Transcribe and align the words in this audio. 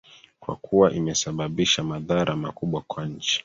kwa 0.39 0.55
kuwa 0.55 0.91
imesababisha 0.93 1.83
madhara 1.83 2.35
makubwa 2.35 2.81
kwa 2.81 3.05
nchi 3.05 3.39